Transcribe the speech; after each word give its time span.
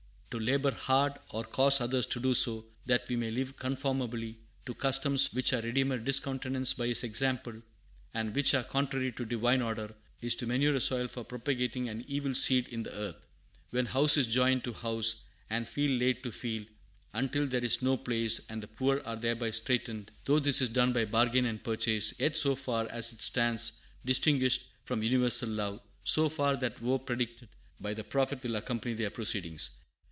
To 0.31 0.39
labor 0.39 0.71
hard, 0.71 1.11
or 1.31 1.43
cause 1.43 1.81
others 1.81 2.05
to 2.05 2.19
do 2.21 2.33
so, 2.33 2.65
that 2.85 3.05
we 3.09 3.17
may 3.17 3.31
live 3.31 3.57
conformably 3.57 4.37
to 4.65 4.73
customs 4.73 5.33
which 5.33 5.51
our 5.51 5.59
Redeemer 5.61 5.97
discountenanced 5.97 6.77
by 6.77 6.87
His 6.87 7.03
example, 7.03 7.61
and 8.13 8.33
which 8.33 8.53
are 8.53 8.63
contrary 8.63 9.11
to 9.11 9.25
Divine 9.25 9.61
order, 9.61 9.93
is 10.21 10.35
to 10.35 10.45
manure 10.47 10.73
a 10.75 10.79
soil 10.79 11.09
for 11.09 11.25
propagating 11.25 11.89
an 11.89 12.05
evil 12.07 12.33
seed 12.33 12.69
in 12.69 12.83
the 12.83 12.93
earth." 12.93 13.17
"When 13.71 13.85
house 13.87 14.15
is 14.15 14.25
joined 14.25 14.63
to 14.63 14.71
house, 14.71 15.25
and 15.49 15.67
field 15.67 15.99
laid 15.99 16.23
to 16.23 16.31
field, 16.31 16.67
until 17.11 17.45
there 17.45 17.65
is 17.65 17.81
no 17.81 17.97
place, 17.97 18.39
and 18.49 18.63
the 18.63 18.69
poor 18.69 19.01
are 19.03 19.17
thereby 19.17 19.51
straitened, 19.51 20.11
though 20.23 20.39
this 20.39 20.61
is 20.61 20.69
done 20.69 20.93
by 20.93 21.03
bargain 21.03 21.43
and 21.45 21.61
purchase, 21.61 22.13
yet 22.21 22.37
so 22.37 22.55
far 22.55 22.87
as 22.87 23.11
it 23.11 23.21
stands 23.21 23.73
distinguished 24.05 24.61
from 24.85 25.03
universal 25.03 25.49
love, 25.49 25.81
so 26.05 26.29
far 26.29 26.55
that 26.55 26.81
woe 26.81 26.99
predicted 26.99 27.49
by 27.81 27.93
the 27.93 28.05
prophet 28.05 28.41
will 28.43 28.55
accompany 28.55 28.93
their 28.95 29.09
proceedings. 29.09 29.71